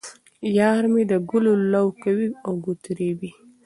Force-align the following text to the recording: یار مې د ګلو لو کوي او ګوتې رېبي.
یار 0.57 0.83
مې 0.93 1.03
د 1.11 1.13
ګلو 1.29 1.53
لو 1.73 1.85
کوي 2.03 2.27
او 2.45 2.53
ګوتې 2.63 2.91
رېبي. 2.99 3.31